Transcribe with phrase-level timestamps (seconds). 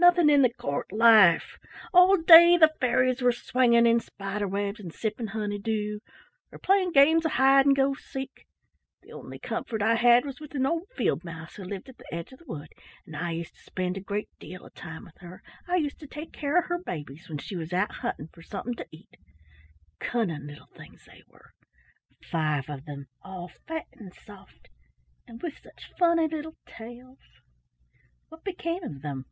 [0.00, 1.58] "Nothing in the court life.
[1.92, 6.00] All day the fairies were swinging in spider webs and sipping honey dew,
[6.50, 8.46] or playing games of hide and go seek.
[9.02, 12.12] The only comfort I had was with an old field mouse who lived at the
[12.12, 12.70] edge of the wood,
[13.06, 16.06] and I used to spend a great deal of time with her; I used to
[16.08, 19.16] take care of her babies when she was out hunting for something to eat;
[20.00, 21.52] cunning little things they were,—
[22.32, 24.70] five of them, all fat and soft,
[25.28, 27.20] and with such funny little tails."
[28.30, 29.26] "What became of them?"